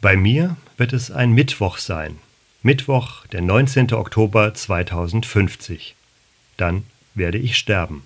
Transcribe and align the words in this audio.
Bei 0.00 0.16
mir 0.16 0.56
wird 0.76 0.92
es 0.92 1.10
ein 1.10 1.32
Mittwoch 1.32 1.76
sein. 1.78 2.18
Mittwoch, 2.62 3.26
der 3.26 3.42
19. 3.42 3.94
Oktober 3.94 4.54
2050. 4.54 5.96
Dann 6.56 6.84
werde 7.16 7.38
ich 7.38 7.58
sterben. 7.58 8.04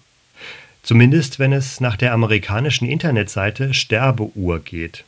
Zumindest 0.83 1.39
wenn 1.39 1.53
es 1.53 1.81
nach 1.81 1.97
der 1.97 2.15
amerikanischen 2.15 2.89
Internetseite 2.89 3.75
Sterbeuhr 3.75 4.61
geht. 4.61 5.05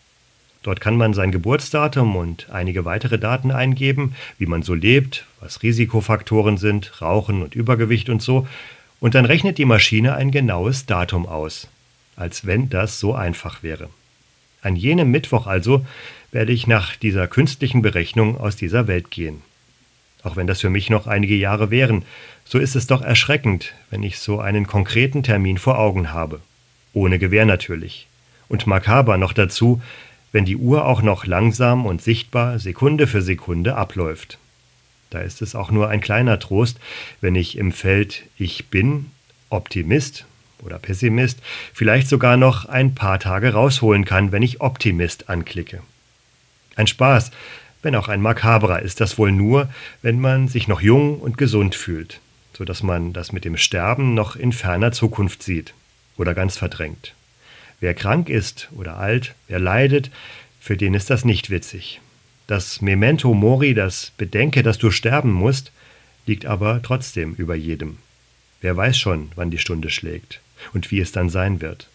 Dort 0.62 0.82
kann 0.82 0.98
man 0.98 1.14
sein 1.14 1.32
Geburtsdatum 1.32 2.16
und 2.16 2.50
einige 2.50 2.84
weitere 2.84 3.18
Daten 3.18 3.50
eingeben, 3.50 4.14
wie 4.36 4.46
man 4.46 4.62
so 4.62 4.74
lebt, 4.74 5.24
was 5.40 5.62
Risikofaktoren 5.62 6.58
sind, 6.58 7.00
Rauchen 7.00 7.40
und 7.40 7.54
Übergewicht 7.54 8.10
und 8.10 8.20
so, 8.20 8.46
und 9.00 9.14
dann 9.14 9.24
rechnet 9.24 9.56
die 9.56 9.64
Maschine 9.64 10.16
ein 10.16 10.30
genaues 10.30 10.84
Datum 10.84 11.24
aus. 11.24 11.66
Als 12.14 12.44
wenn 12.44 12.68
das 12.68 13.00
so 13.00 13.14
einfach 13.14 13.62
wäre. 13.62 13.88
An 14.64 14.76
jenem 14.76 15.10
Mittwoch 15.10 15.46
also 15.46 15.84
werde 16.32 16.52
ich 16.52 16.66
nach 16.66 16.96
dieser 16.96 17.28
künstlichen 17.28 17.82
Berechnung 17.82 18.40
aus 18.40 18.56
dieser 18.56 18.86
Welt 18.86 19.10
gehen. 19.10 19.42
Auch 20.22 20.36
wenn 20.36 20.46
das 20.46 20.62
für 20.62 20.70
mich 20.70 20.88
noch 20.88 21.06
einige 21.06 21.34
Jahre 21.34 21.70
wären, 21.70 22.02
so 22.46 22.58
ist 22.58 22.74
es 22.74 22.86
doch 22.86 23.02
erschreckend, 23.02 23.74
wenn 23.90 24.02
ich 24.02 24.18
so 24.18 24.40
einen 24.40 24.66
konkreten 24.66 25.22
Termin 25.22 25.58
vor 25.58 25.78
Augen 25.78 26.12
habe. 26.12 26.40
Ohne 26.94 27.18
Gewähr 27.18 27.44
natürlich. 27.44 28.06
Und 28.48 28.66
makaber 28.66 29.18
noch 29.18 29.34
dazu, 29.34 29.82
wenn 30.32 30.46
die 30.46 30.56
Uhr 30.56 30.86
auch 30.86 31.02
noch 31.02 31.26
langsam 31.26 31.84
und 31.84 32.00
sichtbar 32.00 32.58
Sekunde 32.58 33.06
für 33.06 33.20
Sekunde 33.20 33.76
abläuft. 33.76 34.38
Da 35.10 35.20
ist 35.20 35.42
es 35.42 35.54
auch 35.54 35.70
nur 35.70 35.90
ein 35.90 36.00
kleiner 36.00 36.38
Trost, 36.38 36.80
wenn 37.20 37.34
ich 37.34 37.58
im 37.58 37.70
Feld 37.70 38.24
Ich 38.38 38.66
bin 38.68 39.10
Optimist 39.50 40.24
oder 40.64 40.78
Pessimist 40.78 41.40
vielleicht 41.72 42.08
sogar 42.08 42.36
noch 42.36 42.64
ein 42.64 42.94
paar 42.94 43.18
Tage 43.18 43.52
rausholen 43.52 44.04
kann, 44.04 44.32
wenn 44.32 44.42
ich 44.42 44.60
Optimist 44.60 45.28
anklicke. 45.28 45.80
Ein 46.76 46.86
Spaß, 46.86 47.30
wenn 47.82 47.94
auch 47.94 48.08
ein 48.08 48.22
makabrer 48.22 48.80
ist 48.80 49.00
das 49.00 49.18
wohl 49.18 49.30
nur, 49.30 49.68
wenn 50.02 50.18
man 50.20 50.48
sich 50.48 50.68
noch 50.68 50.80
jung 50.80 51.20
und 51.20 51.38
gesund 51.38 51.74
fühlt, 51.74 52.20
so 52.56 52.64
dass 52.64 52.82
man 52.82 53.12
das 53.12 53.32
mit 53.32 53.44
dem 53.44 53.56
Sterben 53.56 54.14
noch 54.14 54.36
in 54.36 54.52
ferner 54.52 54.92
Zukunft 54.92 55.42
sieht 55.42 55.74
oder 56.16 56.34
ganz 56.34 56.56
verdrängt. 56.56 57.14
Wer 57.80 57.94
krank 57.94 58.28
ist 58.28 58.68
oder 58.72 58.96
alt, 58.96 59.34
wer 59.48 59.58
leidet, 59.58 60.10
für 60.60 60.76
den 60.76 60.94
ist 60.94 61.10
das 61.10 61.26
nicht 61.26 61.50
witzig. 61.50 62.00
Das 62.46 62.80
Memento 62.80 63.34
Mori, 63.34 63.74
das 63.74 64.12
Bedenke, 64.16 64.62
dass 64.62 64.78
du 64.78 64.90
sterben 64.90 65.32
musst, 65.32 65.72
liegt 66.26 66.46
aber 66.46 66.80
trotzdem 66.82 67.34
über 67.34 67.54
jedem. 67.54 67.98
Wer 68.64 68.78
weiß 68.78 68.96
schon, 68.96 69.30
wann 69.34 69.50
die 69.50 69.58
Stunde 69.58 69.90
schlägt 69.90 70.40
und 70.72 70.90
wie 70.90 70.98
es 70.98 71.12
dann 71.12 71.28
sein 71.28 71.60
wird. 71.60 71.90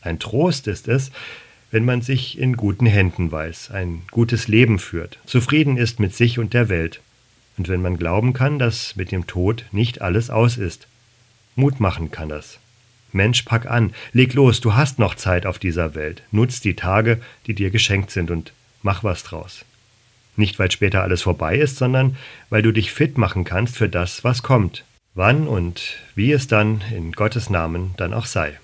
Ein 0.00 0.20
Trost 0.20 0.68
ist 0.68 0.86
es, 0.86 1.10
wenn 1.72 1.84
man 1.84 2.02
sich 2.02 2.38
in 2.38 2.56
guten 2.56 2.86
Händen 2.86 3.32
weiß, 3.32 3.72
ein 3.72 4.02
gutes 4.12 4.46
Leben 4.46 4.78
führt, 4.78 5.18
zufrieden 5.26 5.76
ist 5.76 5.98
mit 5.98 6.14
sich 6.14 6.38
und 6.38 6.54
der 6.54 6.68
Welt, 6.68 7.00
und 7.56 7.66
wenn 7.66 7.82
man 7.82 7.96
glauben 7.96 8.32
kann, 8.32 8.60
dass 8.60 8.94
mit 8.94 9.10
dem 9.10 9.26
Tod 9.26 9.64
nicht 9.72 10.00
alles 10.00 10.30
aus 10.30 10.56
ist. 10.56 10.86
Mut 11.56 11.80
machen 11.80 12.12
kann 12.12 12.28
das. 12.28 12.60
Mensch, 13.10 13.42
pack 13.42 13.66
an, 13.66 13.92
leg 14.12 14.34
los, 14.34 14.60
du 14.60 14.74
hast 14.74 15.00
noch 15.00 15.16
Zeit 15.16 15.46
auf 15.46 15.58
dieser 15.58 15.96
Welt, 15.96 16.22
nutz 16.30 16.60
die 16.60 16.76
Tage, 16.76 17.20
die 17.48 17.54
dir 17.54 17.70
geschenkt 17.70 18.12
sind, 18.12 18.30
und 18.30 18.52
mach 18.82 19.02
was 19.02 19.24
draus. 19.24 19.64
Nicht 20.36 20.60
weil 20.60 20.70
später 20.70 21.02
alles 21.02 21.22
vorbei 21.22 21.58
ist, 21.58 21.76
sondern 21.76 22.16
weil 22.50 22.62
du 22.62 22.70
dich 22.70 22.92
fit 22.92 23.18
machen 23.18 23.42
kannst 23.42 23.76
für 23.76 23.88
das, 23.88 24.22
was 24.22 24.44
kommt 24.44 24.84
wann 25.18 25.48
und 25.48 25.98
wie 26.14 26.30
es 26.32 26.46
dann 26.46 26.80
in 26.94 27.10
Gottes 27.12 27.50
Namen 27.50 27.92
dann 27.96 28.14
auch 28.14 28.26
sei. 28.26 28.58